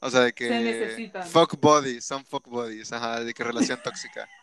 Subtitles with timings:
[0.00, 0.50] O sea, de Se que.
[0.50, 1.26] necesitan.
[1.26, 4.28] Fuck bodies, son fuck bodies, ajá, de que relación tóxica.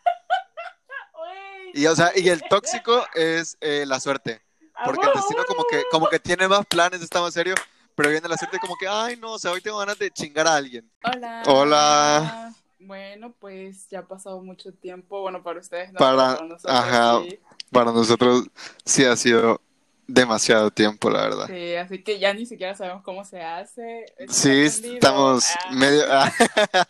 [1.73, 4.41] Y, o sea, y el tóxico es eh, la suerte.
[4.85, 7.53] Porque el destino como que, como que tiene más planes, está más serio,
[7.95, 10.47] pero viene la suerte como que, ay no, o sea, hoy tengo ganas de chingar
[10.47, 10.89] a alguien.
[11.03, 11.43] Hola.
[11.47, 12.53] Hola.
[12.79, 15.19] Bueno, pues ya ha pasado mucho tiempo.
[15.21, 15.99] Bueno, para ustedes no.
[15.99, 17.19] Para- nosotros ajá.
[17.23, 17.39] sí.
[17.71, 18.45] Para nosotros
[18.85, 19.59] sí ha sido
[20.07, 21.47] demasiado tiempo, la verdad.
[21.47, 24.05] Sí, así que ya ni siquiera sabemos cómo se hace.
[24.29, 24.93] Sí, aprendido.
[24.95, 26.05] estamos Ah, medio...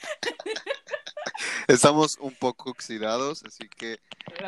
[1.68, 4.00] estamos un poco oxidados, así que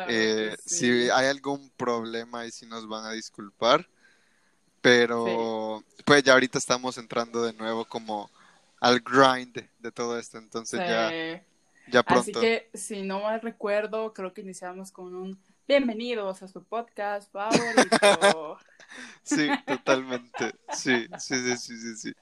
[0.08, 1.04] eh, sí.
[1.04, 3.86] si hay algún problema y si nos van a disculpar,
[4.80, 8.30] pero pues ya ahorita estamos entrando de nuevo como
[8.80, 11.42] al grind de todo esto, entonces ya, Sí.
[11.92, 12.40] ya Así pronto.
[12.40, 18.58] que, si no mal recuerdo, creo que iniciamos con un bienvenidos a su podcast favorito.
[19.22, 20.54] Sí, totalmente.
[20.72, 22.12] Sí, sí, sí, sí, sí, sí.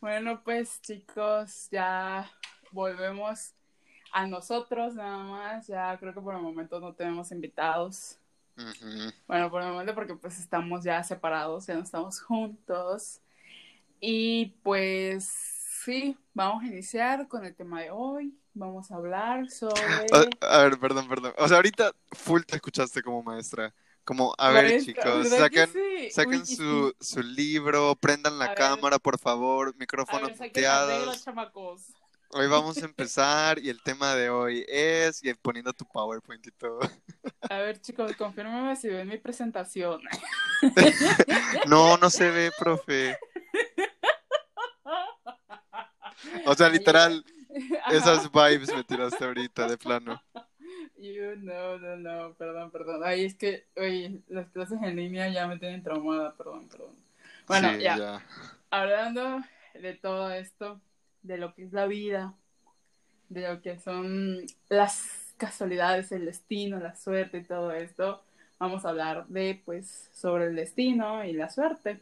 [0.00, 2.30] bueno, pues chicos, ya
[2.72, 3.52] volvemos
[4.12, 5.66] a nosotros nada más.
[5.66, 8.18] Ya creo que por el momento no tenemos invitados.
[9.28, 13.20] Bueno, por el momento porque pues estamos ya separados, ya no estamos juntos.
[14.00, 15.55] Y pues
[15.86, 18.36] sí, vamos a iniciar con el tema de hoy.
[18.54, 19.80] Vamos a hablar sobre...
[20.40, 21.32] A, a ver, perdón, perdón.
[21.38, 23.72] O sea, ahorita full te escuchaste como maestra.
[24.04, 26.10] Como, a ver, chicos, ¿verdad que saquen, sí?
[26.10, 28.58] saquen Uy, su, su libro, prendan la A ver.
[28.58, 31.24] cámara, por favor, micrófonos ver, muteados.
[32.30, 36.50] Hoy vamos a empezar y el tema de hoy es, y poniendo tu PowerPoint y
[36.52, 36.80] todo.
[37.48, 40.00] A ver, chicos, confírmeme si ven mi presentación.
[41.66, 43.16] No, no se ve, profe.
[46.46, 47.24] O sea, literal,
[47.90, 50.22] esas vibes me tiraste ahorita, de plano.
[50.98, 53.02] You, no, no, no, perdón, perdón.
[53.04, 56.96] Ay, es que, oye, las clases en línea ya me tienen traumada, perdón, perdón.
[57.46, 58.24] Bueno, Sí, ya,
[58.70, 59.40] hablando
[59.74, 60.80] de todo esto,
[61.22, 62.34] de lo que es la vida,
[63.28, 68.22] de lo que son las casualidades, el destino, la suerte y todo esto,
[68.58, 72.00] vamos a hablar de, pues, sobre el destino y la suerte.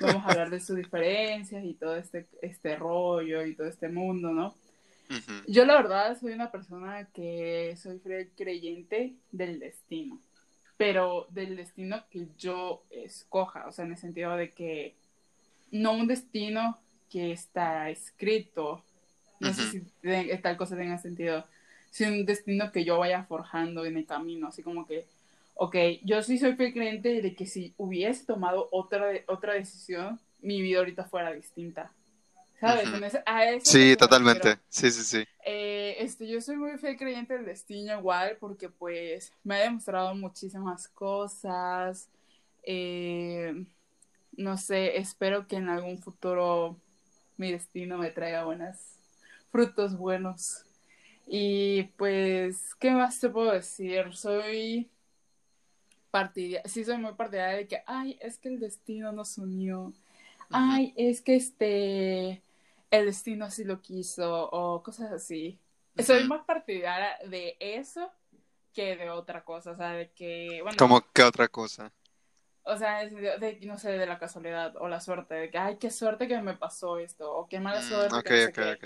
[0.00, 4.30] Vamos a hablar de sus diferencias y todo este, este rollo y todo este mundo,
[4.30, 4.54] ¿no?
[5.46, 8.00] Yo la verdad soy una persona que soy
[8.36, 10.20] creyente del destino,
[10.76, 14.94] pero del destino que yo escoja, o sea, en el sentido de que
[15.72, 16.78] no un destino
[17.10, 18.84] que está escrito,
[19.40, 19.70] no sé Ujú.
[19.70, 21.44] si de- tal cosa tenga sentido,
[21.90, 25.06] sino un destino que yo vaya forjando en el camino, así como que,
[25.54, 30.62] ok, yo sí soy fiel creyente de que si hubiese tomado otra, otra decisión, mi
[30.62, 31.92] vida ahorita fuera distinta.
[32.60, 32.92] ¿Sabes?
[32.92, 34.58] Ese- a eso Sí, totalmente.
[34.68, 35.24] Sí, sí, sí.
[35.44, 40.14] Eh, este, yo soy muy fiel creyente del destino igual porque pues me ha demostrado
[40.14, 42.08] muchísimas cosas.
[42.62, 43.64] Eh,
[44.32, 46.76] no sé, espero que en algún futuro
[47.36, 48.76] mi destino me traiga buenos
[49.50, 50.64] frutos buenos.
[51.26, 54.14] Y pues, ¿qué más te puedo decir?
[54.14, 54.90] Soy
[56.10, 59.92] partidaria, sí soy muy partidaria de que, ay, es que el destino nos unió.
[60.52, 62.42] Ay, es que este,
[62.90, 65.60] el destino así lo quiso o cosas así.
[65.98, 68.12] Soy más partidaria de eso
[68.74, 71.92] que de otra cosa, o sea, de que, bueno, ¿Cómo qué otra cosa?
[72.64, 75.58] o sea, es de, de, no sé, de la casualidad o la suerte, de que,
[75.58, 78.38] ay, qué suerte que me pasó esto, o qué mala Mm, suerte ok, que no
[78.40, 78.76] sé ok, qué.
[78.76, 78.84] ok.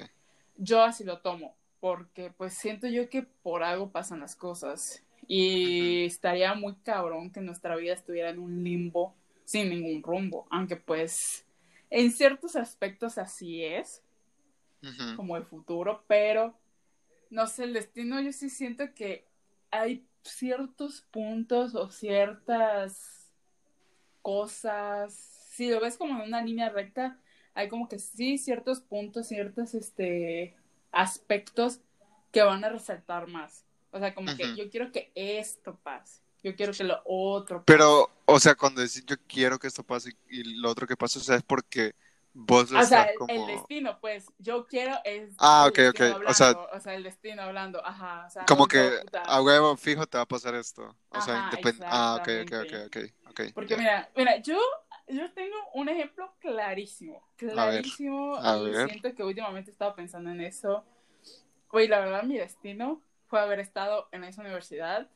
[0.57, 6.05] Yo así lo tomo, porque pues siento yo que por algo pasan las cosas y
[6.05, 9.15] estaría muy cabrón que nuestra vida estuviera en un limbo
[9.45, 11.47] sin ningún rumbo, aunque pues
[11.91, 14.03] en ciertos aspectos así es,
[15.17, 16.55] como el futuro, pero
[17.31, 19.25] no sé, el destino yo sí siento que
[19.71, 23.31] hay ciertos puntos o ciertas
[24.21, 25.15] cosas,
[25.51, 27.19] si lo ves como en una línea recta,
[27.55, 30.57] hay como que sí ciertos puntos, ciertos este
[30.93, 31.81] aspectos
[32.31, 33.64] que van a resaltar más.
[33.95, 34.57] O sea, como que Ujú.
[34.57, 37.95] yo quiero que esto pase, yo quiero que lo otro pase.
[37.95, 41.19] Pero, o sea, cuando decís yo quiero que esto pase y lo otro que pase,
[41.19, 41.95] o sea, es porque
[42.33, 43.35] vos lo O sea, estás el, como...
[43.37, 47.43] el destino, pues, yo quiero es Ah, ok, ok, o sea- o sea, el destino
[47.43, 49.23] hablando, ajá, o sea, Como que puta.
[49.23, 50.97] a huevo fijo te va a pasar esto.
[51.11, 51.87] O sea, independiente.
[51.89, 52.97] Ah, ok, ok, ok, ok.
[53.31, 53.77] ok, Porque ya.
[53.77, 54.59] mira, mira, yo,
[55.09, 58.75] yo tengo un ejemplo clarísimo, clarísimo, a y ver.
[58.75, 60.85] siento que últimamente he estado pensando en eso.
[61.71, 63.03] Oye, la verdad, mi destino
[63.35, 65.09] fue haber estado en esa universidad,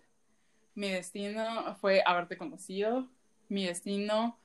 [0.75, 3.07] mi destino fue haberte conocido,
[3.49, 4.37] mi destino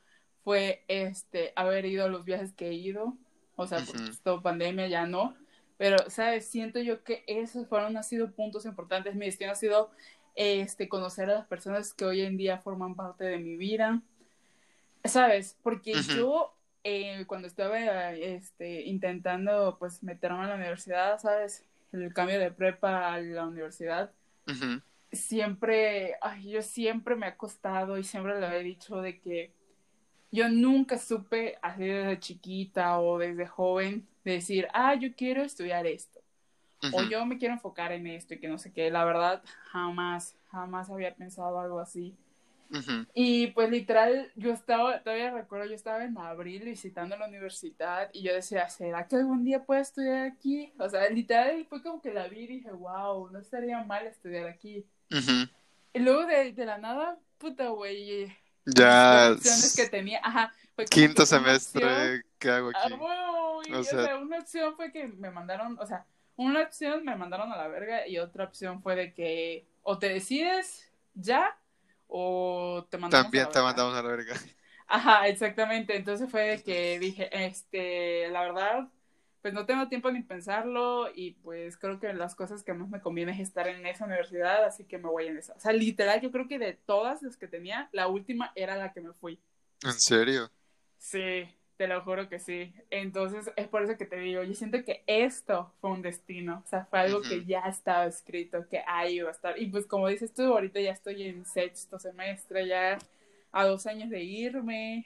[0.43, 3.17] fue este haber ido a los viajes que he ido,
[3.55, 4.11] o sea, por Ujú.
[4.11, 5.35] esto pandemia ya no,
[5.79, 6.47] pero, ¿sabes?
[6.47, 9.89] Siento yo que esos fueron, han sido puntos importantes, mi destino ha sido
[10.35, 14.03] este, conocer a las personas que hoy en día forman parte de mi vida,
[15.03, 15.57] ¿sabes?
[15.63, 16.13] Porque Ujú.
[16.13, 21.65] yo eh, cuando estaba este, intentando pues meterme a la universidad, ¿sabes?
[21.93, 24.11] El cambio de prepa a la universidad,
[25.11, 29.51] siempre, ay, yo siempre me ha costado y siempre le he dicho de que
[30.31, 36.19] yo nunca supe, así desde chiquita o desde joven, decir, ah, yo quiero estudiar esto.
[36.91, 38.91] O yo me quiero enfocar en esto y que no sé qué.
[38.91, 39.41] La verdad,
[39.71, 42.15] jamás, jamás había pensado algo así.
[43.13, 48.23] Y pues literal, yo estaba, todavía recuerdo, yo estaba en abril visitando la universidad y
[48.23, 50.73] yo decía, ¿será que algún día puedo estudiar aquí?
[50.79, 54.47] O sea, literal fue como que la vi y dije, wow, no estaría mal estudiar
[54.47, 54.85] aquí.
[55.93, 58.33] Y luego de, de la nada, puta, güey,
[58.65, 59.33] ya.
[59.33, 60.19] opciones que tenía.
[60.23, 60.53] Ajá.
[60.89, 62.93] Quinto semestre, ¿qué hago aquí?
[62.93, 64.17] Ah, o, sea...
[64.17, 66.05] una opción fue que me mandaron, o sea,
[66.35, 70.09] una opción me mandaron a la verga y otra opción fue de que o te
[70.09, 71.55] decides ya
[72.15, 74.35] o te mandamos También te mandamos a la verga.
[74.87, 75.95] Ajá, exactamente.
[75.95, 78.87] Entonces fue de que dije, este, la verdad,
[79.41, 83.01] pues no tengo tiempo ni pensarlo y pues creo que las cosas que más me
[83.01, 85.53] conviene es estar en esa universidad, así que me voy en esa.
[85.53, 88.93] O sea, literal, yo creo que de todas las que tenía, la última era la
[88.93, 89.39] que me fui.
[89.83, 90.51] ¿En serio?
[90.99, 92.73] Sí, te lo juro que sí.
[92.89, 96.67] Entonces es por eso que te digo, yo siento que esto fue un destino, o
[96.67, 99.59] sea, fue algo que ya estaba escrito, que ahí iba a estar.
[99.59, 102.97] Y pues como dices tú, ahorita ya estoy en sexto semestre, ya
[103.51, 105.05] a dos años de irme,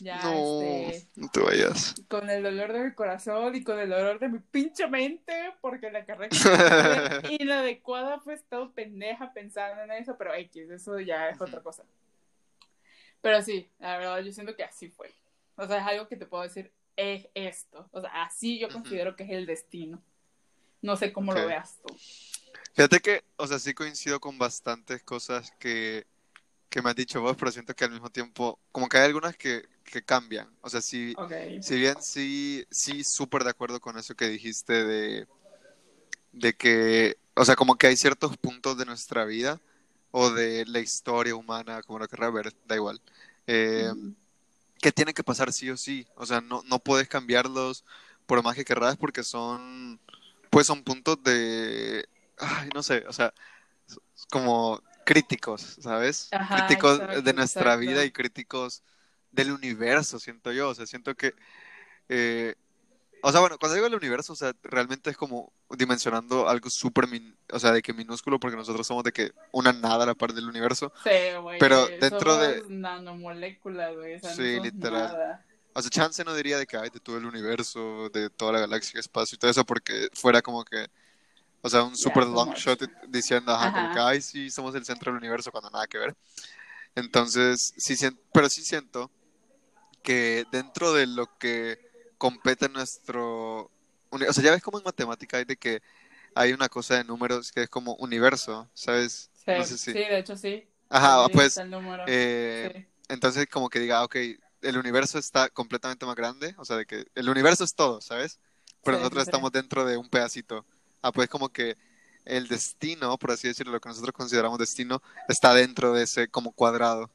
[0.00, 1.94] ya, no, este, no te vayas.
[2.08, 5.90] Con el dolor de mi corazón y con el dolor de mi pinche mente, porque
[5.90, 6.30] la carrera
[7.30, 11.84] inadecuada fue todo pendeja pensando en eso, pero X, eso ya es otra cosa.
[13.20, 15.12] Pero sí, la verdad, yo siento que así fue.
[15.58, 17.88] O sea, es algo que te puedo decir, es esto.
[17.92, 20.02] O sea, así yo considero que es el destino.
[20.80, 21.94] No sé cómo lo veas tú.
[22.72, 26.06] Fíjate que, o sea, sí coincido con bastantes cosas que
[26.68, 29.36] que me has dicho vos, pero siento que al mismo tiempo, como que hay algunas
[29.36, 30.48] que, que cambian.
[30.60, 31.14] O sea, si,
[31.60, 35.26] si bien sí, sí, súper de acuerdo con eso que dijiste de,
[36.32, 39.60] de que, o sea, como que hay ciertos puntos de nuestra vida
[40.10, 43.00] o de la historia humana, como lo querrás ver, da igual,
[43.46, 43.92] eh,
[44.80, 46.06] que tienen que pasar sí o sí.
[46.16, 47.84] O sea, no, no puedes cambiarlos
[48.26, 50.00] por más que querrás porque son,
[50.50, 52.08] pues son puntos de,
[52.38, 53.32] ay, no sé, o sea,
[54.30, 56.28] como críticos, ¿sabes?
[56.54, 58.82] críticos de nuestra vida y críticos
[59.32, 60.68] del universo, siento yo.
[60.68, 61.34] O sea, siento que.
[62.08, 62.54] Eh,
[63.22, 67.06] o sea, bueno, cuando digo el universo, o sea, realmente es como dimensionando algo súper,
[67.52, 70.32] o sea, de que minúsculo, porque nosotros somos de que una nada a la par
[70.32, 70.92] del universo.
[71.04, 71.58] Sí, güey.
[71.58, 72.64] Pero dentro de.
[72.68, 74.20] Nanomoléculas, güey.
[74.20, 75.40] sí, literal.
[75.74, 78.60] O sea, chance no diría de que hay de todo el universo, de toda la
[78.60, 80.86] galaxia, espacio y todo eso, porque fuera como que
[81.60, 85.10] o sea, un super long shot diciendo, ajá, como que, ay, sí, somos el centro
[85.10, 86.16] del universo cuando nada que ver.
[86.94, 87.96] Entonces, sí,
[88.32, 89.10] pero sí siento
[90.02, 91.87] que dentro de lo que
[92.18, 93.70] compete nuestro...
[94.10, 95.80] O sea, ya ves como en matemática hay de que
[96.34, 99.30] hay una cosa de números que es como universo, ¿sabes?
[99.64, 100.66] Sí, sí de hecho sí.
[100.88, 101.58] Ajá, pues...
[102.06, 104.16] Eh, entonces, como que diga, ok,
[104.62, 108.38] el universo está completamente más grande, o sea, de que el universo es todo, ¿sabes?
[108.84, 110.64] Pero nosotros estamos dentro de un pedacito
[111.02, 111.76] Ah, pues como que
[112.24, 116.52] el destino, por así decirlo, lo que nosotros consideramos destino, está dentro de ese como
[116.52, 117.10] cuadrado.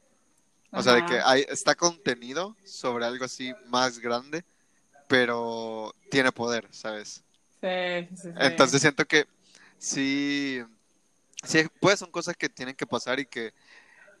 [0.72, 4.44] O sea, de que hay, está contenido sobre algo así más grande,
[5.08, 7.22] pero tiene poder, ¿sabes?
[7.60, 8.28] Sí, sí, sí.
[8.38, 9.26] Entonces siento que
[9.78, 10.62] sí,
[11.44, 13.52] sí, pues son cosas que tienen que pasar y que,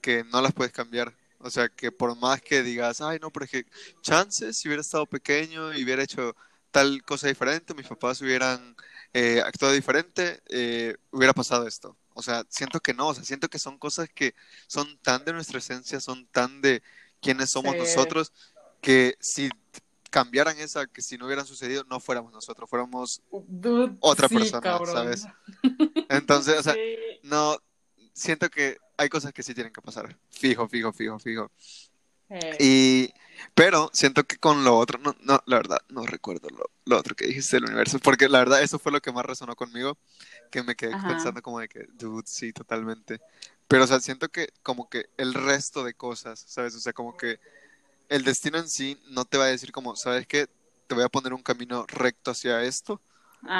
[0.00, 1.14] que no las puedes cambiar.
[1.38, 3.66] O sea, que por más que digas, ay, no, pero es que
[4.00, 6.34] chances, si hubiera estado pequeño y hubiera hecho
[6.70, 8.74] tal cosa diferente, mis papás hubieran
[9.12, 11.96] eh, actuado diferente, eh, hubiera pasado esto.
[12.14, 14.34] O sea, siento que no, o sea, siento que son cosas que
[14.66, 16.82] son tan de nuestra esencia, son tan de
[17.20, 18.32] quienes somos nosotros,
[18.80, 19.50] que si
[20.14, 23.20] cambiaran esa, que si no hubieran sucedido, no fuéramos nosotros, fuéramos
[23.98, 25.26] otra persona, ¿sabes?
[26.08, 26.76] Entonces, o sea,
[27.24, 27.58] no,
[28.12, 30.16] siento que hay cosas que sí tienen que pasar.
[30.30, 31.50] Fijo, fijo, fijo, fijo.
[32.30, 32.56] Eh.
[32.60, 33.14] Y,
[33.56, 36.46] pero siento que con lo otro, no, no la verdad, no recuerdo
[36.84, 39.56] lo, otro que dijiste del universo, porque la verdad eso fue lo que más resonó
[39.56, 39.98] conmigo,
[40.52, 43.20] que me quedé pensando como de que, dude, sí, totalmente.
[43.66, 46.76] Pero, o sea, siento que como que el resto de cosas, ¿sabes?
[46.76, 47.40] O sea, como que
[48.08, 50.48] el destino en sí no te va a decir como, ¿sabes qué?
[50.86, 53.00] Te voy a poner un camino recto hacia esto,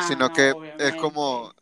[0.07, 1.55] sino que es como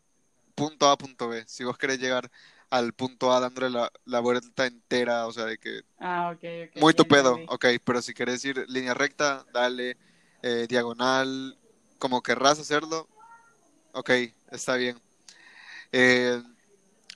[0.55, 1.43] punto A, punto B.
[1.47, 2.29] Si vos querés llegar
[2.69, 5.83] al punto A dándole la, la vuelta entera, o sea, de que...
[5.99, 6.81] Ah, ok, ok.
[6.81, 9.97] Muy tu pedo, ok, pero si quieres ir línea recta, dale,
[10.41, 11.57] eh, diagonal,
[11.99, 13.07] como querrás hacerlo,
[13.93, 14.09] ok,
[14.51, 14.99] está bien.
[15.91, 16.41] Eh,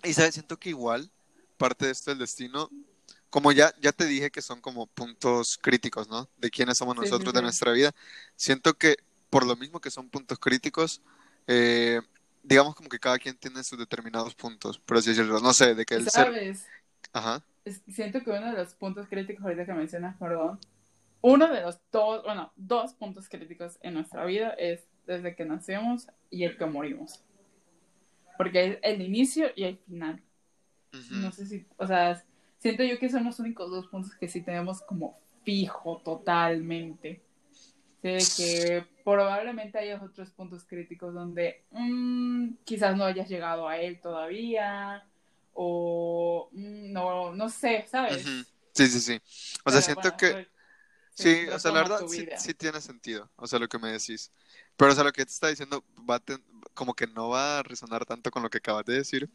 [0.04, 1.12] y sabes, siento que igual
[1.58, 2.70] parte de esto del destino
[3.30, 6.30] como ya, ya te dije que son como puntos críticos, ¿no?
[6.38, 7.44] De quiénes somos Sí, sí, nosotros, de sí.
[7.44, 7.92] nuestra vida.
[8.36, 8.98] Siento que
[9.30, 11.02] por lo mismo que son puntos críticos,
[11.48, 12.02] eh,
[12.44, 15.40] digamos como que cada quien tiene sus determinados puntos, por así decirlo.
[15.42, 16.28] No sé, de que el ser...
[16.28, 16.66] ¿Sabes?
[17.14, 17.44] Ajá.
[17.66, 20.60] Es- siento que uno de los puntos críticos ahorita que mencionas, perdón,
[21.22, 26.08] uno de los dos, bueno, dos puntos críticos en nuestra vida es desde que nacemos
[26.30, 27.22] y el que morimos.
[28.38, 30.22] Porque hay el inicio y el final.
[30.94, 31.16] Ujú.
[31.16, 32.24] No sé si, o sea,
[32.60, 37.22] siento yo que son los únicos dos puntos que sí tenemos como fijo totalmente.
[38.02, 43.78] Sé de que probablemente haya otros puntos críticos donde mm, quizás no hayas llegado a
[43.80, 45.04] él todavía
[45.54, 48.24] o mm, no, no sé, ¿sabes?
[48.76, 49.22] Sí, sí, sí.
[49.66, 50.34] O sea, siento bueno, que...
[50.34, 50.48] pues,
[51.16, 54.32] Sí, o sea, la verdad sí, sí tiene sentido, o sea, lo que me decís.
[54.78, 56.44] Pero, o sea, lo que te está diciendo va a ten-
[56.76, 59.30] como que no va a resonar tanto con lo que acabas de decir,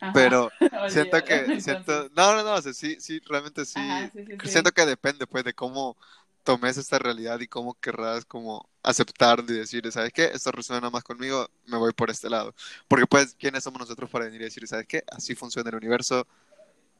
[0.00, 0.12] Ajá.
[0.12, 0.50] pero
[0.86, 1.64] siento que, entonces.
[1.64, 4.48] siento, no, no, no, o sea, sí, sí, realmente sí, Ajá, sí, sí, sí.
[4.48, 5.96] siento que depende, pues, de cómo
[6.44, 10.24] tomes esta realidad y cómo querrás como aceptarlo y decir, ¿sabes qué?
[10.32, 12.54] Esto resuena más conmigo, me voy por este lado.
[12.88, 15.02] Porque, pues, ¿quiénes somos nosotros para venir y decir, ¿sabes qué?
[15.12, 16.26] Así funciona el universo,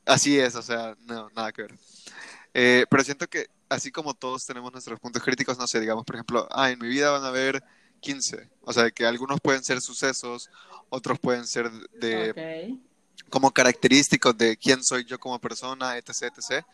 [0.07, 1.75] así es, o sea, no, nada que ver.
[2.55, 6.17] Eh, pero siento que así como todos tenemos nuestros puntos críticos, no sé, digamos, por
[6.17, 7.63] ejemplo, ah, en mi vida van a haber
[8.01, 10.51] 15, o sea, que algunos pueden ser sucesos,
[10.91, 12.88] otros pueden ser de Ok.
[13.31, 16.65] Como característicos de quién soy yo como persona, etc, etc.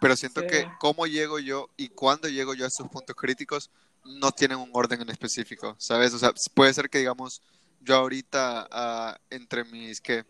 [0.00, 0.46] Pero siento Sí.
[0.48, 3.70] que cómo llego yo y cuándo llego yo a esos puntos críticos
[4.04, 6.12] no tienen un orden en específico, ¿sabes?
[6.14, 7.42] O sea, puede ser que, digamos,
[7.80, 10.24] yo ahorita ah, entre mis, ¿qué?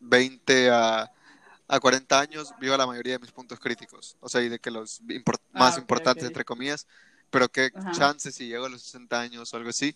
[0.00, 1.10] 20 a,
[1.68, 4.70] a 40 años viva la mayoría de mis puntos críticos, o sea, y de que
[4.70, 6.28] los impor- Ah, más ok, importantes, ok.
[6.28, 6.86] entre comillas,
[7.30, 7.92] pero que Ajá.
[7.92, 9.94] chances si llego a los 60 años o algo así,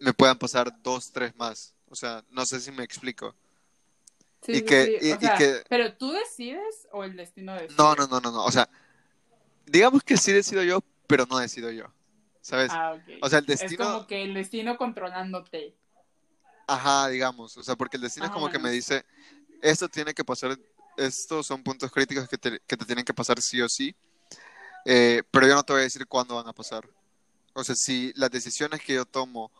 [0.00, 1.74] me puedan pasar dos, tres más.
[1.88, 3.34] O sea, no sé si me explico.
[4.42, 7.16] Sí, Y sí, que- sí, y- o y sea, que- Pero tú decides o el
[7.16, 7.74] destino decide.
[7.76, 8.44] No, no, no, no, no.
[8.44, 8.68] O sea,
[9.66, 11.84] digamos que sí decido yo, pero no decido yo.
[12.40, 12.72] ¿Sabes?
[12.72, 13.18] Ah, ok.
[13.22, 15.74] O sea, el Es destino, como que el destino controlándote.
[16.66, 17.56] ajá, digamos.
[17.58, 19.04] O sea, porque el destino es como que me dice,
[19.60, 20.58] esto tiene que pasar,
[20.96, 23.94] estos son puntos críticos que te, que te tienen que pasar sí o sí,
[24.86, 26.88] eh, pero yo no te voy a decir cuándo van a pasar.
[27.52, 29.50] O sea, si las decisiones que yo tomo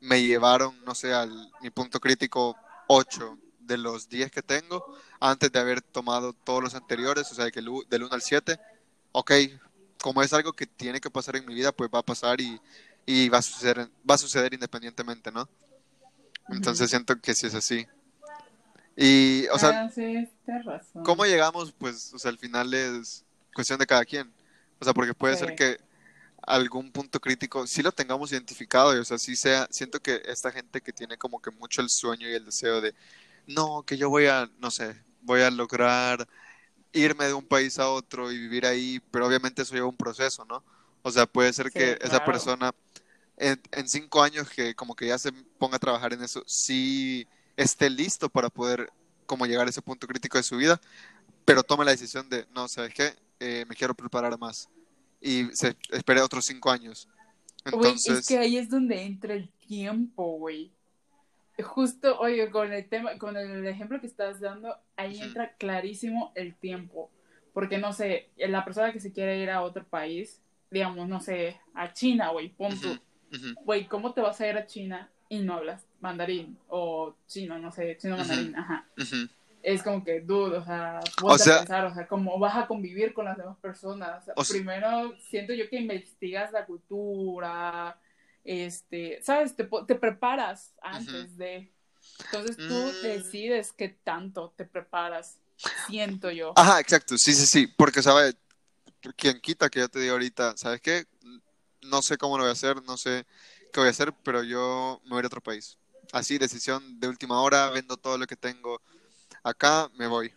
[0.00, 3.36] me llevaron, no sé, al mi punto crítico 8
[3.68, 4.84] de los 10 que tengo,
[5.20, 8.58] antes de haber tomado todos los anteriores, o sea, que el del 1 al 7,
[9.12, 9.32] ok,
[10.02, 12.60] como es algo que tiene que pasar en mi vida, pues va a pasar y,
[13.06, 15.48] y va a suceder, va a suceder independientemente, ¿no?
[16.48, 17.86] Entonces siento que sí es así.
[18.96, 20.28] Y, o sea, ah, sí,
[20.64, 21.04] razón.
[21.04, 21.72] ¿cómo llegamos?
[21.78, 24.32] Pues, o sea, al final es cuestión de cada quien.
[24.80, 25.40] O sea, porque puede Sí.
[25.40, 25.78] ser que
[26.42, 30.50] algún punto crítico sí lo tengamos identificado y, o sea, sí sea, siento que esta
[30.50, 32.94] gente que tiene como que mucho el sueño y el deseo de,
[33.48, 36.28] no, que yo voy a, no sé, voy a lograr
[36.92, 40.44] irme de un país a otro y vivir ahí, pero obviamente eso lleva un proceso,
[40.46, 40.64] ¿no?
[41.02, 42.72] O sea, puede ser Sí, que esa persona
[43.36, 47.28] en, en cinco años que como que ya se ponga a trabajar en eso, sí
[47.56, 48.92] esté listo para poder
[49.26, 50.80] como llegar a ese punto crítico de su vida,
[51.44, 53.14] pero tome la decisión de, no, ¿sabes qué?
[53.40, 54.68] Eh, me quiero preparar más.
[55.20, 57.08] Y se espere otros cinco años.
[57.64, 60.74] Entonces, es que ahí es donde entra el tiempo, güey.
[61.62, 66.54] Justo, oye, con el tema, con el ejemplo que estás dando, ahí entra clarísimo el
[66.54, 67.10] tiempo.
[67.52, 71.58] Porque no sé, la persona que se quiere ir a otro país, digamos, no sé,
[71.74, 72.98] a China, güey, ujú,
[73.64, 76.56] Güey, ¿cómo te vas a ir a China y no hablas mandarín?
[76.68, 78.86] O chino, no sé, chino mandarín, ajá.
[79.60, 82.66] Es como que, dude, o sea, O sea- a pensar, o sea, cómo vas a
[82.68, 84.22] convivir con las demás personas.
[84.22, 87.98] O sea- primero, siento yo que investigas la cultura,
[88.48, 89.54] este, ¿sabes?
[89.54, 91.70] Te, te preparas antes de...
[92.24, 93.02] Entonces tú Mm.
[93.02, 95.36] decides qué tanto te preparas,
[95.86, 96.52] siento yo.
[96.56, 98.36] Ajá, exacto, sí, sí, sí, porque, ¿sabes?
[99.16, 101.04] Quien quita que yo te diga ahorita, ¿sabes qué?
[101.82, 103.26] No sé cómo lo voy a hacer, no sé
[103.72, 105.78] qué voy a hacer, pero yo me voy a otro país.
[106.12, 108.80] Así, decisión de última hora, vendo todo lo que tengo
[109.42, 110.34] acá, me voy.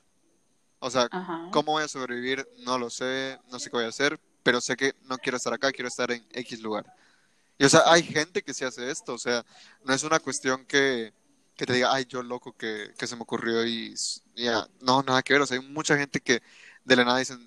[0.80, 1.48] O sea, Ajá.
[1.52, 2.48] ¿cómo voy a sobrevivir?
[2.60, 5.54] No lo sé, no sé qué voy a hacer, pero sé que no quiero estar
[5.54, 6.86] acá, quiero estar en X lugar.
[7.62, 9.46] Y o sea, hay gente que se hace esto, o sea,
[9.86, 11.14] no es una cuestión que,
[11.56, 13.94] que te diga, ay, yo loco que, que se me ocurrió y
[14.36, 16.42] ya, no, nada que ver, o sea, hay mucha gente que
[16.84, 17.40] de la nada dicen,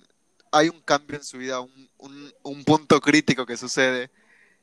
[0.53, 4.09] hay un cambio en su vida, un, un, un punto crítico que sucede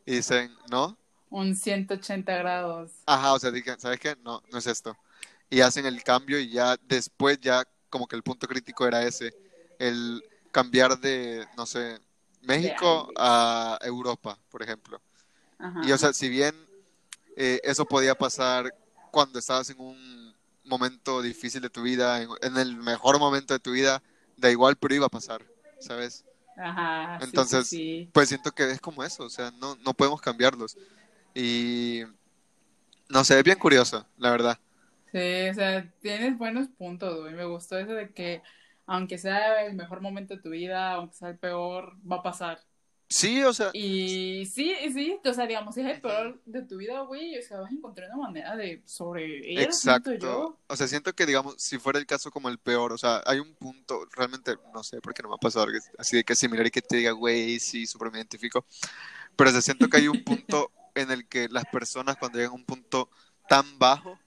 [0.06, 0.98] y dicen, ¿no?
[1.30, 2.92] Un 180 grados.
[3.06, 4.16] Ajá, o sea, digan, ¿sabes qué?
[4.24, 4.98] No, no es esto.
[5.50, 9.36] Y hacen el cambio y ya después ya como que el punto crítico era ese,
[9.80, 12.00] el cambiar de, no sé,
[12.42, 15.02] México a Europa, por ejemplo.
[15.62, 15.82] Ajá.
[15.82, 16.56] Y o sea, si bien
[17.36, 18.74] eh, eso podía pasar
[19.12, 23.60] cuando estabas en un momento difícil de tu vida, en, en el mejor momento de
[23.60, 24.04] tu vida,
[24.38, 25.46] da igual, pero iba a pasar,
[25.80, 26.26] ¿sabes?
[26.58, 27.22] Ajá.
[27.22, 28.14] sí, Entonces, sí, sí.
[28.14, 30.78] Pues siento que es como eso, o sea, no, no podemos cambiarlos.
[31.36, 32.04] Y
[33.10, 34.58] no sé, es bien curioso, la verdad.
[35.12, 37.34] Sí, o sea, tienes buenos puntos, güey.
[37.36, 38.42] Me gustó eso de que
[38.86, 42.60] aunque sea el mejor momento de tu vida, aunque sea el peor, va a pasar.
[43.12, 46.62] Sí, o sea, Y sí, y sí, o sea, digamos, si es el peor de
[46.62, 50.18] tu vida, güey, o sea, vas a encontrar una manera de sobrevivir, siento yo.
[50.18, 50.60] exacto.
[50.68, 53.40] O sea, siento que, digamos, si fuera el caso como el peor, o sea, hay
[53.40, 56.66] un punto, realmente, no sé, porque no me ha pasado algo así de que similar
[56.66, 58.66] y que te diga, güey, sí, súper me identifico.
[59.36, 62.54] Pero o sea, siento que hay un punto en el que las personas cuando llegan
[62.54, 63.10] a un punto
[63.50, 64.18] tan bajo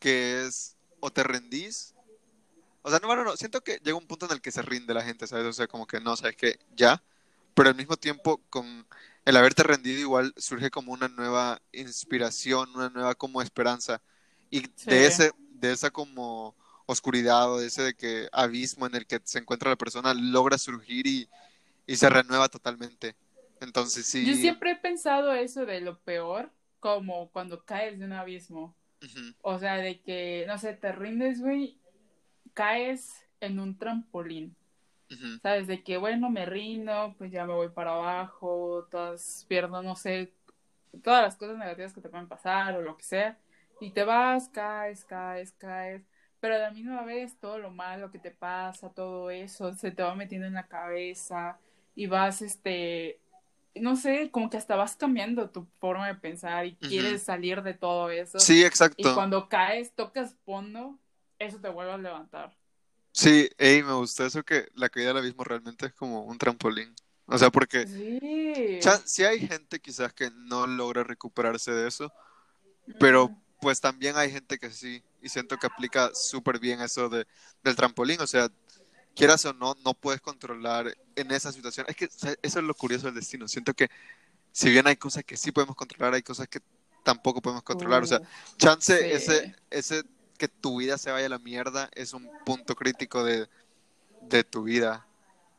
[0.00, 1.94] que es o te rendís.
[2.82, 4.94] O sea, no, bueno, no, siento que llega un punto en el que se rinde
[4.94, 5.46] la gente, ¿sabes?
[5.46, 7.00] O sea, como que no, sabes que ya,
[7.56, 8.88] pero al mismo tiempo con
[9.26, 14.02] el haberte rendido igual surge como una nueva inspiración, una nueva como esperanza.
[14.50, 14.90] Y Sí.
[14.90, 19.20] de ese, de esa como oscuridad o de ese de que abismo en el que
[19.24, 21.28] se encuentra la persona logra surgir y,
[21.86, 23.16] y se renueva totalmente.
[23.60, 24.26] Entonces sí.
[24.26, 28.76] Yo siempre he pensado eso de lo peor, como cuando caes de un abismo.
[29.02, 31.80] Ujú, O sea, de que, no sé, te rindes, güey,
[32.54, 34.55] caes en un trampolín.
[35.42, 35.66] ¿Sabes?
[35.66, 40.32] De que, bueno, me rindo, pues ya me voy para abajo, todas pierdo, no sé,
[41.02, 43.38] todas las cosas negativas que te pueden pasar o lo que sea.
[43.80, 46.02] Y te vas, caes, caes, caes.
[46.40, 50.02] Pero a la misma vez todo lo malo que te pasa, todo eso, se te
[50.02, 51.58] va metiendo en la cabeza
[51.94, 53.20] y vas, este,
[53.74, 56.88] no sé, como que hasta vas cambiando tu forma de pensar y Ujú.
[56.88, 58.38] quieres salir de todo eso.
[58.38, 59.14] Sí, Y exacto.
[59.14, 60.98] cuando caes, tocas fondo,
[61.38, 62.54] eso te vuelve a levantar.
[63.16, 66.94] Sí, ey, me gustó eso que la caída del abismo realmente es como un trampolín.
[67.24, 68.78] O sea, porque Sí.
[68.82, 72.12] cha- sí hay gente quizás que no logra recuperarse de eso,
[73.00, 73.30] pero
[73.62, 77.26] pues también hay gente que sí, y siento que aplica súper bien eso de,
[77.64, 78.50] del trampolín, o sea,
[79.14, 81.86] quieras o no, no puedes controlar en esa situación.
[81.88, 83.88] Es que eso es lo curioso del destino, siento que
[84.52, 86.60] si bien hay cosas que sí podemos controlar, hay cosas que
[87.02, 88.20] tampoco podemos controlar, o sea,
[88.58, 89.04] chance Sí.
[89.10, 90.04] ese, ese
[90.36, 93.48] que tu vida se vaya a la mierda es un punto crítico de,
[94.20, 95.06] de tu vida.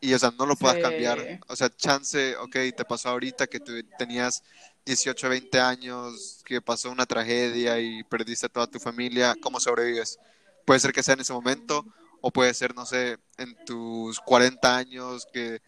[0.01, 0.81] Y, o sea, no lo puedas Sí.
[0.83, 1.41] cambiar.
[1.47, 4.43] O sea, chance, ok, te pasó ahorita que tú tenías
[4.85, 9.35] 18, 20 años, que pasó una tragedia y perdiste a toda tu familia.
[9.41, 10.19] ¿Cómo sobrevives?
[10.65, 11.85] Puede ser que sea en ese momento,
[12.21, 15.61] o puede ser, no sé, en tus 40 años que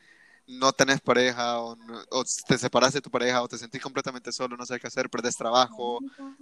[0.47, 4.31] no tenés pareja, o, no- o te separaste de tu pareja, o te sentís completamente
[4.31, 6.01] solo, no sabes qué hacer, perdés trabajo,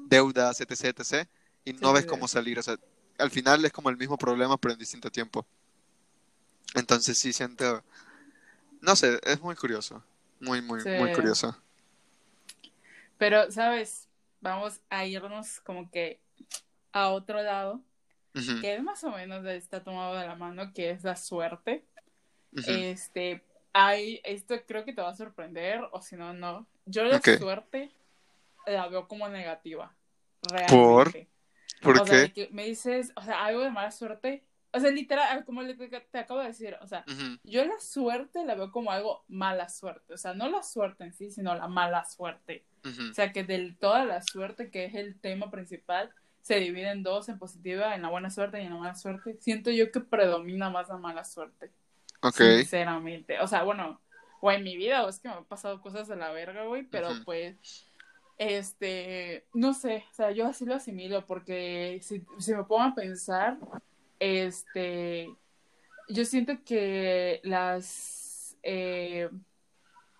[0.10, 1.28] deudas, etc, etc,
[1.68, 2.60] y no Sí, ves cómo salir.
[2.60, 2.78] O sea,
[3.18, 5.46] al final es como el mismo problema, pero en distinto tiempo.
[6.76, 7.84] Entonces sí siento,
[8.82, 10.04] no sé, es muy curioso,
[10.40, 11.56] muy, muy, muy curioso.
[13.18, 14.10] Pero, ¿sabes?
[14.42, 16.20] Vamos a irnos como que
[16.94, 17.82] a otro lado,
[18.36, 21.86] Ujú, que es más o menos está tomado de la mano, que es la suerte.
[22.66, 26.68] Este, hay, esto creo que te va a sorprender, o si no, no.
[26.86, 27.92] Yo la suerte
[28.68, 29.96] la veo como negativa,
[30.42, 31.10] realmente.
[31.16, 31.37] ¿Por
[32.02, 32.48] o sea, de qué?
[32.48, 34.44] que me dices, o sea, algo de mala suerte.
[34.74, 37.04] O sea, literal, como le- te acabo de decir, o sea,
[37.44, 40.14] yo la suerte la veo como algo mala suerte.
[40.14, 42.66] O sea, no la suerte en sí, sino la mala suerte.
[43.12, 46.12] O sea, que de toda la suerte, que es el tema principal,
[46.42, 49.38] se divide en dos, en positiva, en la buena suerte y en la mala suerte.
[49.40, 51.72] Siento yo que predomina más la mala suerte,
[52.22, 53.40] Ok, sinceramente.
[53.40, 54.00] O sea, bueno,
[54.42, 56.84] o en mi vida, o es que me han pasado cosas de la verga, güey,
[56.84, 57.87] pero pues,
[58.38, 62.96] este, no sé, o sea, yo así lo asimilo, porque si, si me pongo a
[62.96, 63.58] pensar,
[64.20, 65.30] este,
[66.10, 69.30] yo siento que las, eh,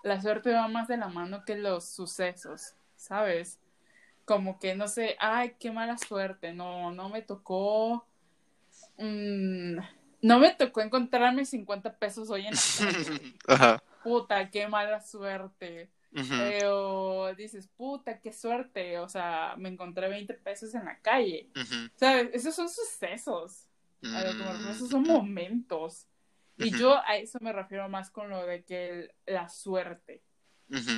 [0.04, 3.60] la suerte va más de la mano que los sucesos, ¿sabes?
[4.26, 8.06] Como que no sé, ay, qué mala suerte, no, no me tocó,
[8.98, 9.78] mm,
[10.22, 12.60] no me tocó encontrarme 50 pesos hoy en la.
[13.48, 13.84] Ajá.
[14.04, 15.90] Puta, qué mala suerte.
[16.12, 16.34] Ujú.
[16.34, 21.50] Eh, o dices, puta, qué suerte, o sea, me encontré 20 pesos en la calle.
[21.96, 22.30] ¿Sabes?
[22.34, 23.68] Esos son sucesos.
[24.04, 26.08] A lo que me refiero, esos son Mm, momentos.
[26.60, 30.24] Y yo a eso me refiero más con lo de que el- la suerte,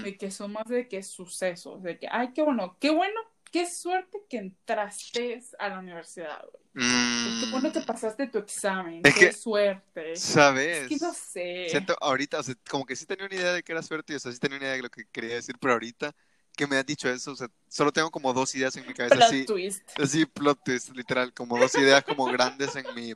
[0.04, 3.20] de que son más de que sucesos, de que, ay, qué bueno, qué bueno,
[3.52, 6.64] qué suerte que entraste a la universidad, güey.
[6.76, 10.16] Y Qué bueno que Mm, pasaste tu examen, Es qué que- suerte.
[10.16, 10.92] ¿Sabes?
[10.92, 11.68] Es que no sé.
[11.70, 14.16] Siento ahorita, o sea, como que sí tenía una idea de que era suerte y
[14.16, 16.16] o sea, sí tenía una idea de lo que quería decir, pero ahorita
[16.56, 19.16] que me has dicho eso, o sea, solo tengo como dos ideas en mi cabeza,
[19.16, 20.00] Plot así, twist.
[20.00, 23.12] así plot twist, literal, como dos ideas como grandes en mi,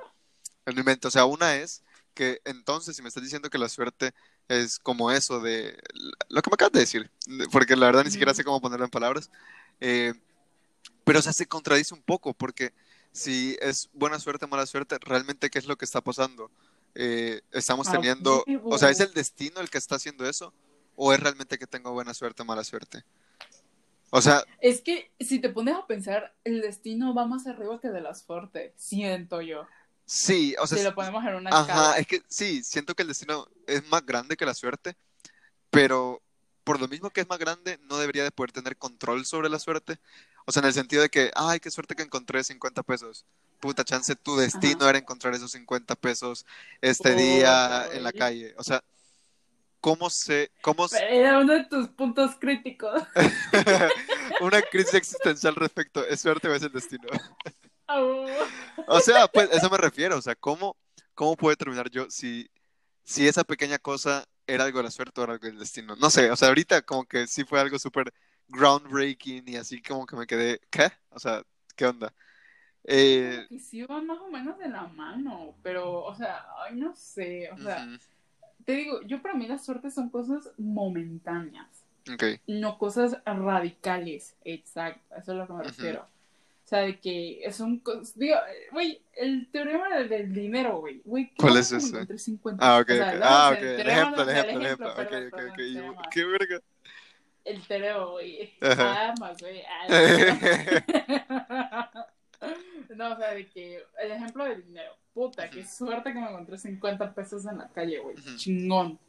[0.66, 1.08] en mi mente.
[1.08, 4.14] O sea, una es que entonces, si me estás diciendo que la suerte
[4.48, 5.78] es como eso de
[6.30, 7.12] lo que me acabas de decir,
[7.52, 9.30] porque la verdad ni siquiera sé cómo ponerlo en palabras,
[9.82, 10.14] eh,
[11.04, 12.74] pero o sea, se contradice un poco, porque
[13.12, 16.52] si es buena suerte, mala suerte, realmente, ¿qué es lo que está pasando?
[16.96, 20.54] eh, estamos teniendo, o sea, ¿es el destino el que está haciendo eso?
[20.96, 23.04] ¿O es realmente que tengo buena suerte mala suerte?
[24.12, 27.90] O sea, Es que si te pones a pensar, el destino va más arriba que
[27.90, 29.68] de la suerte, siento yo.
[30.06, 31.98] sí, o sea, Si lo ponemos en una Ajá, escala.
[32.00, 34.96] es que sí, siento que el destino es más grande que la suerte,
[35.72, 36.22] pero
[36.64, 39.60] por lo mismo que es más grande, no debería de poder tener control sobre la
[39.60, 40.00] suerte.
[40.46, 43.26] O sea, en el sentido de que, ay, qué suerte que encontré 50 pesos.
[43.60, 44.90] Puta chance, tu destino Ajá.
[44.92, 46.46] era encontrar esos 50 pesos
[46.82, 48.54] este Puta, día en la calle.
[48.58, 48.84] O sea,
[49.80, 53.02] ¿cómo se, cómo se- Era uno de tus puntos críticos.
[54.42, 57.08] una crisis existencial respecto, ¿es suerte o es el destino?
[58.88, 60.76] O sea, pues eso me refiero, o sea, ¿cómo,
[61.14, 62.50] cómo puedo determinar yo si,
[63.04, 65.96] si esa pequeña cosa era algo de la suerte o era algo del destino?
[65.96, 68.14] No sé, o sea, ahorita como que sí fue algo súper
[68.48, 70.92] groundbreaking y así como que me quedé, ¿qué?
[71.10, 71.44] O sea,
[71.76, 72.14] ¿qué onda?
[72.86, 76.94] Eh, que sí van más o menos de la mano, pero, o sea, ay, no
[76.94, 77.88] sé, o sea,
[78.66, 81.68] te digo, yo para mí las suertes son cosas momentáneas,
[82.46, 86.06] no cosas radicales, exacto, eso es a lo que me refiero.
[86.76, 88.36] Sea, de que son cosas, digo,
[88.72, 91.88] güey, el teorema del, dinero, güey, güey, ¿qué ¿Cuál es ese?
[91.88, 92.66] encontré 50?
[92.66, 94.60] Ah, ok, O sea, ok, no, ah, o ok, sea, el ejemplo, el sea, ejemplo,
[94.60, 96.02] el ejemplo, ok, perdón, ok, perdón, ok, se yo, llama.
[96.12, 96.60] qué verga.
[97.46, 99.10] El teorema, güey, Ajá.
[99.12, 99.62] amas, güey.
[102.96, 104.92] No, o sea, de que el ejemplo del dinero.
[105.14, 108.16] Puta, qué suerte que me encontré 50 pesos en la calle, güey.
[108.18, 108.36] Ujú.
[108.38, 109.00] Chingón.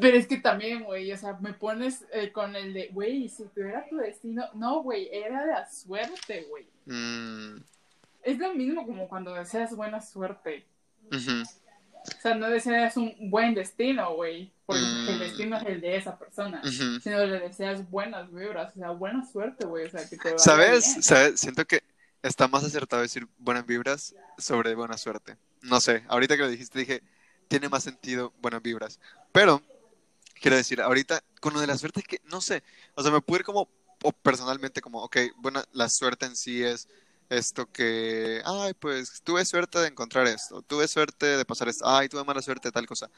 [0.00, 3.44] Pero es que también, güey, o sea, me pones eh, con el de, güey, si
[3.46, 4.44] tuviera tu destino.
[4.54, 6.66] No, güey, era la suerte, güey.
[6.86, 7.62] Mm,
[8.22, 10.66] Es lo mismo como cuando deseas buena suerte.
[11.10, 14.50] ujú, O sea, no deseas un buen destino, güey.
[14.66, 15.08] Porque Mm.
[15.08, 16.60] el destino es el de esa persona.
[16.62, 17.00] ujú.
[17.00, 19.86] Sino le deseas buenas vibras, o sea, buena suerte, güey.
[19.86, 20.84] O sea, que te ¿Sabes?
[20.92, 21.02] bien.
[21.02, 21.40] ¿Sabes?
[21.40, 21.82] Siento que
[22.22, 25.36] está más acertado decir buenas vibras sobre buena suerte.
[25.62, 27.02] No sé, ahorita que lo dijiste dije,
[27.48, 29.00] tiene más sentido buenas vibras.
[29.32, 29.62] Pero,
[30.40, 32.62] quiero decir, ahorita con lo de la suerte es que, no sé,
[32.94, 33.68] o sea, me puedo ir como,
[34.02, 36.88] o personalmente como, ok, bueno, la suerte en sí es
[37.28, 42.08] esto que, ay, pues tuve suerte de encontrar esto, tuve suerte de pasar esto, ay,
[42.08, 43.10] tuve mala suerte de tal cosa.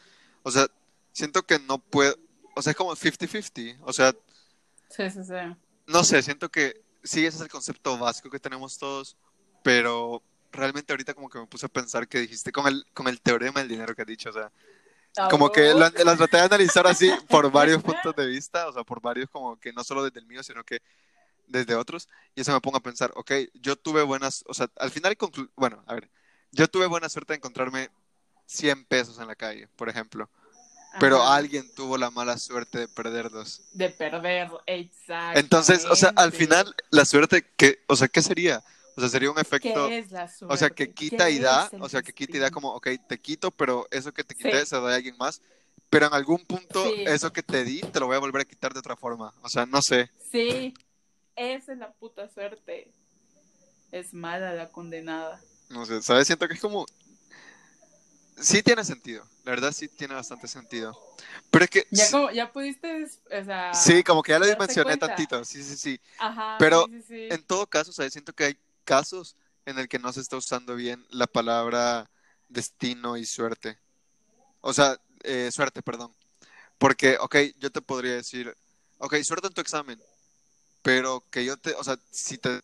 [0.43, 0.67] O sea,
[1.13, 2.17] siento que no puedo,
[2.57, 4.15] o sea, es como 50-50, o sea,
[4.89, 5.35] Sí, sí, sí.
[5.87, 9.17] no sé, siento que sí, ese es el concepto básico que tenemos todos,
[9.63, 13.21] pero realmente ahorita como que me puse a pensar que dijiste con el, con el
[13.21, 14.53] teorema del dinero que has dicho, o sea,
[15.31, 18.85] como que la, la traté de analizar así por varios puntos de vista, o sea,
[18.85, 20.81] por varios como que no solo desde el mío, sino que
[21.47, 24.91] desde otros, y eso me pongo a pensar, ok, yo tuve buenas, o sea, al
[24.91, 25.17] final,
[25.57, 26.09] bueno, a ver,
[26.53, 27.91] yo tuve buena suerte de encontrarme
[28.47, 30.29] 100 pesos en la calle, por ejemplo,
[30.99, 31.37] pero Ajá.
[31.37, 33.63] alguien tuvo la mala suerte de perderlos.
[33.73, 35.39] De perder, exacto.
[35.39, 38.63] Entonces, o sea, al final, la suerte, que, o sea, ¿qué sería?
[38.97, 40.55] O sea, sería un efecto, ¿Qué es la suerte?
[40.55, 42.89] o sea, que quita ¿Qué y da, o sea, que quita y da como, ok,
[43.09, 44.67] te quito, pero eso que te quité Sí.
[44.67, 45.41] se lo da a alguien más,
[45.89, 47.05] pero en algún punto Sí.
[47.07, 49.33] eso que te di te lo voy a volver a quitar de otra forma.
[49.43, 50.11] O sea, no sé.
[50.31, 50.75] Sí,
[51.37, 52.91] esa es la puta suerte.
[53.93, 55.41] Es mala la condenada.
[55.69, 56.27] No sé, ¿sabes?
[56.27, 56.85] Siento que es como...
[58.39, 60.99] Sí tiene sentido, la verdad sí tiene bastante sentido.
[61.51, 61.87] Pero es que...
[61.91, 63.75] Ya como, ya pudiste, o sea...
[63.75, 65.09] Sí, como que ya lo dimensioné cuenta.
[65.09, 66.01] tantito, sí, sí, sí.
[66.19, 67.29] Ajá, pero sí, sí, sí.
[67.31, 68.13] En todo caso, ¿sabes?
[68.15, 68.59] Siento que hay
[68.91, 72.11] casos en el que no se está usando bien la palabra
[72.49, 73.79] destino y suerte.
[74.63, 76.13] O sea, eh, suerte, perdón.
[76.77, 78.53] Porque, ok, yo te podría decir,
[78.99, 80.03] ok, suerte en tu examen,
[80.83, 82.63] pero que yo te, o sea, si te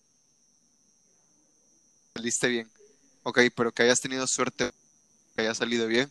[2.17, 2.69] saliste bien,
[3.23, 4.73] ok, pero que hayas tenido suerte,
[5.37, 6.11] que haya salido bien,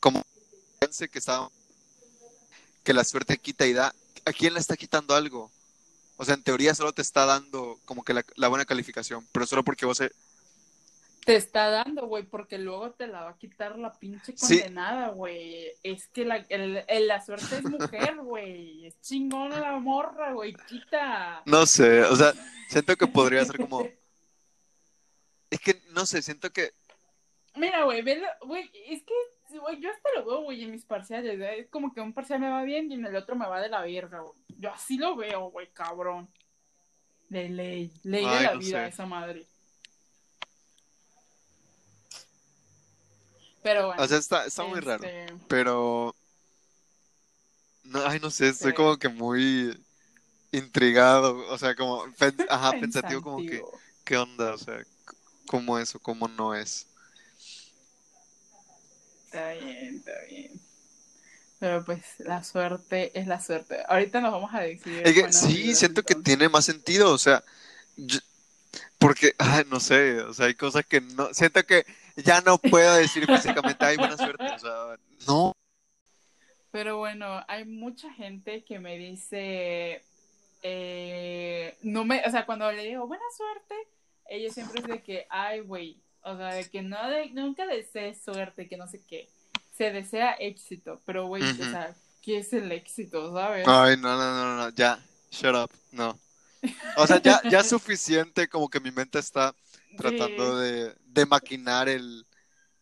[0.00, 0.22] como
[0.80, 1.50] que estaba,
[2.82, 3.94] que la suerte quita y da,
[4.24, 5.50] ¿a quién le está quitando algo?
[6.16, 9.46] O sea, en teoría solo te está dando como que la, la buena calificación, pero
[9.46, 10.00] solo porque vos...
[10.00, 10.10] eh,
[11.24, 15.72] Te está dando, güey, porque luego te la va a quitar la pinche condenada, güey.
[15.82, 18.86] Es que la, el- el- la suerte es mujer, güey.
[18.86, 20.54] Es chingona la morra, güey.
[20.68, 21.42] Quita.
[21.44, 22.32] No sé, o sea,
[22.68, 23.86] siento que podría ser como...
[25.50, 26.72] Es que, no sé, siento que...
[27.54, 31.40] Mira, güey, velo, güey, es que, güey, yo hasta lo veo, güey, en mis parciales,
[31.40, 31.60] ¿eh?
[31.60, 33.68] es como que un parcial me va bien y en el otro me va de
[33.68, 34.36] la verga, güey.
[34.58, 36.28] Yo así lo veo, güey, cabrón.
[37.28, 38.88] De ley, ley de la no vida, sé.
[38.88, 39.46] esa madre.
[43.62, 44.02] Pero bueno.
[44.02, 46.14] O sea, está, está muy raro, este, pero...
[47.82, 48.76] No, ay, no sé, estoy Sí.
[48.76, 49.76] como que muy
[50.52, 53.62] intrigado, o sea, como, pen- ajá, pensativo como que.
[54.04, 54.54] ¿qué onda?
[54.54, 54.84] O sea,
[55.46, 56.86] ¿cómo es o cómo no es?
[59.26, 60.60] Está bien, está bien.
[61.58, 63.78] Pero pues la suerte es la suerte.
[63.88, 65.02] Ahorita nos vamos a decir.
[65.04, 67.42] Es que buenas sí, siento que tiene más sentido, o sea,
[67.96, 68.20] yo-
[68.98, 71.84] porque, ay, no sé, o sea, hay cosas que no, siento que
[72.16, 74.44] ya no puedo decir físicamente, ay, buena suerte.
[74.44, 75.52] O sea, no.
[76.70, 80.02] Pero bueno, hay mucha gente que me dice,
[80.62, 83.74] eh, no me, o sea, cuando le digo buena suerte,
[84.28, 88.20] ella siempre es de que, ay, güey, o sea, de que no de, nunca desees
[88.22, 89.28] suerte, que no sé qué.
[89.76, 93.66] Se desea éxito, pero güey, o sea, ¿qué es el éxito, sabes?
[93.68, 94.98] Ay, no, no, no, no, ya,
[95.30, 96.18] shut up, no.
[96.96, 99.54] O sea, ya, ya es suficiente como que mi mente está
[99.96, 100.64] tratando Sí.
[100.64, 102.26] de, de maquinar el,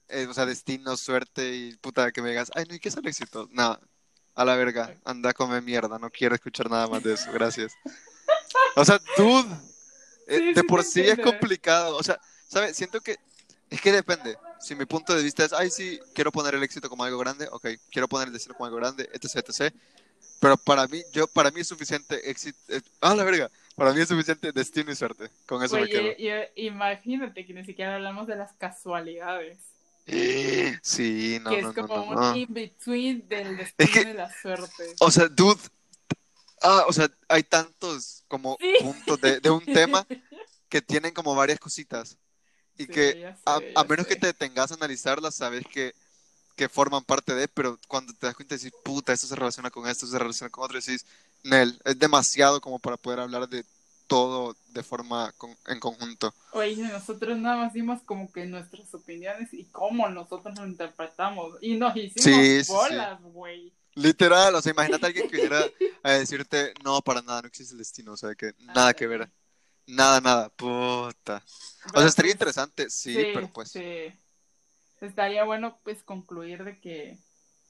[0.09, 2.96] eh, o sea, destino, suerte y puta, que me digas, ay, no, ¿y qué es
[2.96, 3.48] el éxito?
[3.52, 3.78] No,
[4.37, 7.72] a la verga, anda a comer mierda, no quiero escuchar nada más de eso, gracias.
[8.76, 9.48] O sea, dude,
[10.28, 12.76] eh, Sí, de sí por sí es complicado, o sea, ¿sabes?
[12.76, 13.16] Siento que,
[13.70, 14.37] es que depende.
[14.61, 17.49] Si mi punto de vista es, ay, sí, quiero poner el éxito como algo grande,
[17.51, 19.75] ok, quiero poner el destino como algo grande, etc, etc.
[20.40, 24.01] Pero para mí, yo, para mí es suficiente éxito, eh, ah, la verga, para mí
[24.01, 26.47] es suficiente destino y suerte, con eso me Güey, quedo.
[26.57, 29.59] y- y- imagínate que ni siquiera hablamos de las casualidades,
[30.83, 32.31] Sí, no, que no, es como no, no.
[32.33, 34.95] un in-between del destino que- y la suerte.
[35.01, 35.61] O sea, dude.
[36.62, 38.75] Ah, o sea, hay tantos como Sí.
[38.81, 40.07] puntos de, de un tema
[40.69, 42.17] que tienen como varias cositas.
[42.79, 45.65] Y Sí, que ya sé, a, ya a menos que te detengas a analizarlas, sabes
[45.73, 45.95] que,
[46.57, 49.89] que forman parte de, pero cuando te das cuenta decir, puta, esto se relaciona con
[49.89, 51.07] esto, se relaciona con otro, decís,
[51.43, 53.65] Nel, es demasiado como para poder hablar de
[54.07, 56.35] todo de forma con- en conjunto.
[56.53, 61.57] Oye, nosotros nada más dimos como que nuestras opiniones y cómo nosotros lo interpretamos.
[61.61, 63.73] Y nos hicimos Sí, bolas, güey.
[63.97, 65.65] Literal, o sea, imagínate a alguien que viniera
[66.03, 69.29] a decirte, no, para nada, no existe el destino, o sea, que nada que ver.
[69.87, 71.42] Nada, nada, puta.
[71.87, 73.70] O Pero, sea, estaría pues, interesante, sí, pero pues.
[73.70, 74.12] sí.
[75.01, 77.18] Estaría bueno, pues, concluir de que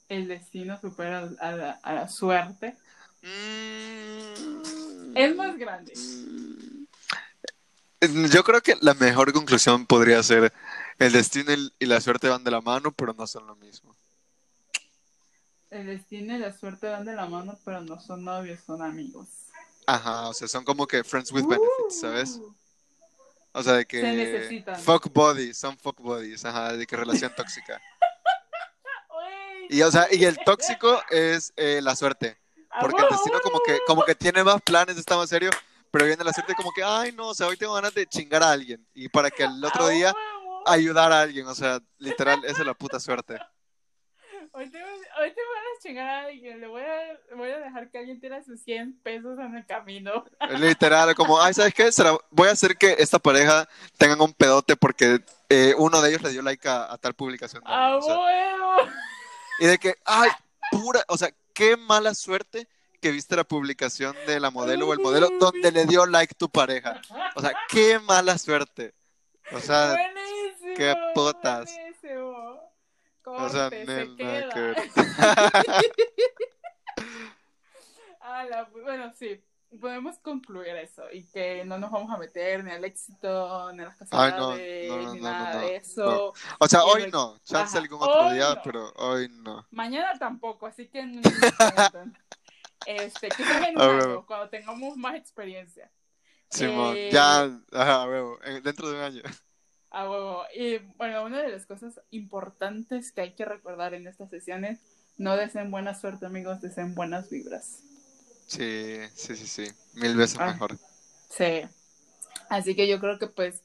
[0.08, 2.76] el destino supera a la, a la suerte.
[3.22, 5.16] Mm.
[5.16, 5.92] Es más grande.
[8.30, 10.52] Yo creo que la mejor conclusión podría ser
[10.98, 13.94] el destino y la suerte van de la mano, pero no son lo mismo.
[15.70, 19.26] El destino y la suerte van de la mano, pero no son novios, son amigos.
[19.86, 22.36] Ajá, o sea, son como que friends with benefits, ¿sabes?
[22.36, 22.54] Uh,
[23.52, 24.76] O sea, de que Se necesitan.
[24.80, 27.80] fuck buddies, son fuck buddies, ajá, de que relación tóxica.
[29.70, 32.36] Y o sea, y el tóxico es eh, la suerte,
[32.80, 35.50] porque el destino como que como que tiene más planes, está más serio,
[35.90, 38.42] pero viene la suerte como que, ay, no, o sea, hoy tengo ganas de chingar
[38.42, 40.12] a alguien y para que el otro día
[40.66, 43.38] ayudar a alguien, o sea, literal, esa es la puta suerte.
[44.52, 45.32] Hoy te, hoy
[45.82, 46.60] chingar a alguien.
[46.60, 50.24] Le voy a, voy a dejar que alguien tire sus 100 pesos en el camino.
[50.58, 51.90] Literal, como, ay, ¿sabes qué?
[51.92, 56.22] Será- voy a hacer que esta pareja tengan un pedote porque eh, uno de ellos
[56.22, 57.62] le dio like a, a tal publicación.
[57.64, 58.72] de ¡A alguien, o sea, huevo!
[59.60, 60.30] y de que, ay,
[60.70, 62.68] pura, o sea, qué mala suerte
[63.00, 66.48] que viste la publicación de la modelo o el modelo donde le dio like tu
[66.48, 67.00] pareja.
[67.36, 68.94] O sea, qué mala suerte.
[69.52, 70.74] O sea, Buenísimo.
[70.74, 71.70] qué putas.
[71.74, 71.93] Buenísimo.
[73.32, 74.74] O sea, Corte, se que queda.
[78.26, 79.42] Ah, la- bueno, sí.
[79.80, 83.86] Podemos concluir eso y que no nos vamos a meter ni al éxito, ni a
[83.86, 86.32] las no, casualidades, no, no, ni no, nada no, de no, eso.
[86.60, 88.62] O sea, hoy no, chance Ajá, algún otro hoy día, no.
[88.62, 89.66] pero hoy no.
[89.72, 91.20] Mañana tampoco, así que no.
[92.86, 95.90] Este, sea en año, cuando tengamos más experiencia.
[96.50, 98.06] Simón, Eh, ya, ajá,
[98.44, 99.22] eh, dentro de un año.
[99.94, 100.42] A huevo.
[100.54, 104.80] Y bueno, una de las cosas importantes que hay que recordar en estas sesiones,
[105.18, 107.78] no deseen buena suerte, amigos, deseen buenas vibras.
[108.46, 110.46] Sí, sí, sí, sí, mil veces Ah.
[110.52, 110.76] mejor.
[111.30, 111.62] Sí.
[112.48, 113.62] Así que yo creo que pues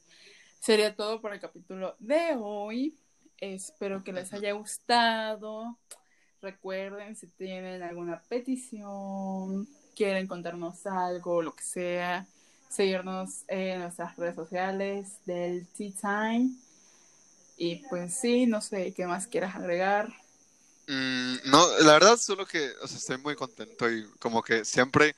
[0.60, 2.96] sería todo por el capítulo de hoy.
[3.38, 5.78] Espero que les haya gustado.
[6.40, 12.26] Recuerden si tienen alguna petición, quieren contarnos algo, lo que sea,
[12.70, 16.50] seguirnos en nuestras redes sociales del Tea Time.
[17.56, 20.08] Y pues sí, no sé qué más quieras agregar.
[20.86, 25.14] Mm, no, la verdad solo que, o sea, estoy muy contento y como que siempre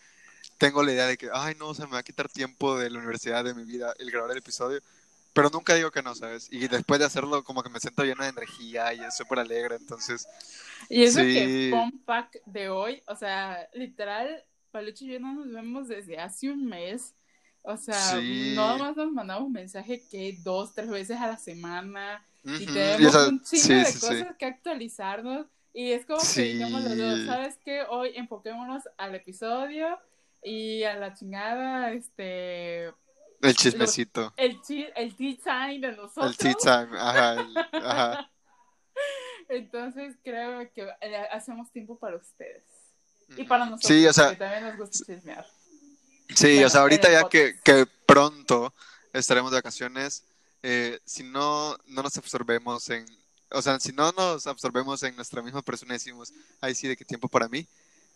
[0.59, 2.99] tengo la idea de que, ay, no, se me va a quitar tiempo de la
[3.01, 4.81] universidad, de mi vida, el grabar el episodio,
[5.35, 6.49] pero nunca digo que no, ¿sabes?
[6.53, 9.77] Y después de hacerlo como que me siento lleno de energía y es súper alegre,
[9.77, 10.29] entonces,
[10.89, 11.29] Y eso Sí.
[11.29, 16.19] que fun fact de hoy, o sea, literal, Palucho y yo no nos vemos desde
[16.19, 17.15] hace un mes.
[17.63, 18.55] O sea, Sí.
[18.57, 22.25] nada más nos mandamos mensaje que dos, tres veces a la semana.
[22.45, 25.47] Y tenemos y, un chingo sí, de sí, cosas que actualizarnos.
[25.73, 27.83] Y es como que digamos los dos, ¿sabes qué?
[27.89, 29.99] Hoy enfoquémonos al episodio
[30.43, 32.87] y a la chingada, este,
[33.41, 36.31] El chismecito, el, chi- el tea time de nosotros.
[36.33, 36.55] el tea
[36.87, 38.31] time, ajá, el- ajá.
[39.49, 42.65] Entonces creo que eh, hacemos tiempo para ustedes.
[43.37, 45.47] Y para nosotros, Sí, o sea, que también nos gusta chismear.
[46.35, 48.73] Sí, Bueno, o sea, ahorita ya que, que pronto
[49.13, 50.25] estaremos de vacaciones,
[50.63, 53.05] eh, si no, no nos absorbemos en,
[53.51, 56.97] o sea, si no nos absorbemos en nuestra misma persona y decimos, ay, sí, de
[56.97, 57.67] qué tiempo para mí,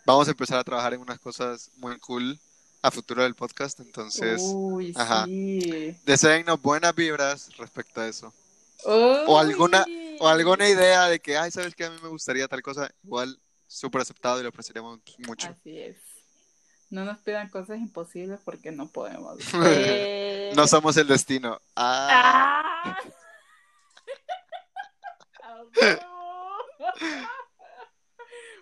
[0.04, 2.38] vamos a empezar a trabajar en unas cosas muy cool
[2.82, 5.24] a futuro del podcast, entonces, Uy, ajá.
[5.24, 5.96] sí.
[6.04, 8.32] deseennos buenas vibras respecto a eso.
[8.84, 9.84] O alguna-.
[10.18, 11.84] O alguna idea de que, ay, ¿sabes qué?
[11.84, 15.48] A mí me gustaría tal cosa, igual súper aceptado y lo apreciaremos mucho.
[15.48, 15.96] Así es.
[16.90, 19.36] No nos pidan cosas imposibles porque no podemos.
[19.64, 21.58] Eh, No somos el destino.
[21.74, 22.98] Ah, ¡Ah!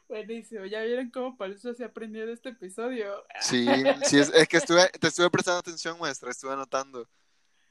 [0.09, 3.25] Buenísimo, ¿ya vieron cómo para eso se aprendió de este episodio?
[3.41, 3.67] sí,
[4.05, 7.09] sí, es, es que estuve, te estuve prestando atención, maestra, estuve anotando.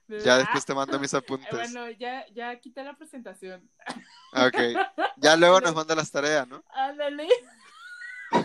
[0.07, 1.51] Ya después te mando mis Eh, apuntes.
[1.51, 3.69] Bueno, ya, ya quité la presentación.
[4.33, 4.57] Ok.
[5.17, 6.63] Ya luego nos manda las tareas, ¿no?
[6.73, 7.27] Ándale.
[8.31, 8.41] Ay,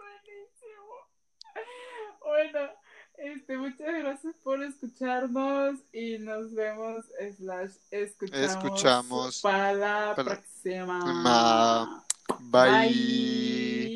[0.00, 1.08] buenísimo.
[2.28, 2.58] Bueno,
[3.16, 7.06] este, muchas gracias por escucharnos y nos vemos
[7.38, 10.98] slash escuchamos, Escuchamos para la para próxima.
[11.14, 12.04] Ma-
[12.38, 12.70] Bye.
[12.70, 13.87] Bye.